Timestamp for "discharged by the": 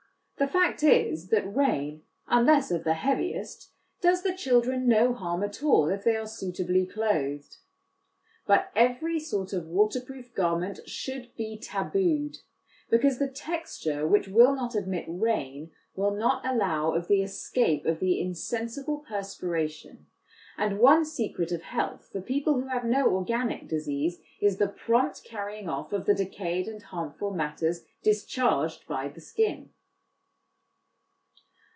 28.01-29.21